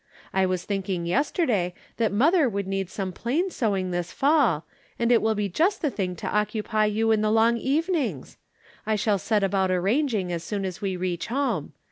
I 0.33 0.47
was 0.47 0.65
thinking 0.65 1.05
yesterday 1.05 1.75
that 1.97 2.11
mother 2.11 2.49
would 2.49 2.65
need 2.65 2.89
some 2.89 3.11
plain 3.11 3.51
sewing 3.51 3.91
this 3.91 4.11
fall, 4.11 4.65
and 4.97 5.11
it 5.11 5.21
will 5.21 5.35
be 5.35 5.47
just 5.47 5.83
the 5.83 5.91
thing 5.91 6.15
to 6.15 6.27
occupy 6.31 6.85
you 6.85 7.11
in 7.11 7.21
the 7.21 7.29
long 7.29 7.57
evenings. 7.57 8.37
I 8.83 8.95
shall 8.95 9.19
set 9.19 9.43
about 9.43 9.69
arranging 9.69 10.31
as 10.31 10.43
soon 10.43 10.65
as 10.65 10.81
we 10.81 10.97
reach 10.97 11.27
home. 11.27 11.73